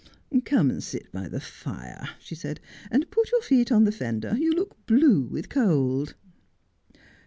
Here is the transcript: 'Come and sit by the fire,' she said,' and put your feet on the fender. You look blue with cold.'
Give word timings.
'Come 0.45 0.71
and 0.71 0.81
sit 0.83 1.11
by 1.11 1.27
the 1.27 1.39
fire,' 1.39 2.09
she 2.19 2.33
said,' 2.33 2.59
and 2.91 3.11
put 3.11 3.31
your 3.31 3.43
feet 3.43 3.71
on 3.71 3.83
the 3.83 3.91
fender. 3.91 4.33
You 4.35 4.51
look 4.53 4.83
blue 4.87 5.27
with 5.27 5.47
cold.' 5.47 6.15